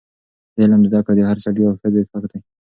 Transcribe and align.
د 0.53 0.55
علم 0.63 0.81
زده 0.89 0.99
کړه 1.05 1.13
د 1.17 1.21
هر 1.29 1.37
سړي 1.45 1.61
او 1.65 1.73
ښځې 1.81 2.01
حق 2.11 2.25
دی. 2.31 2.39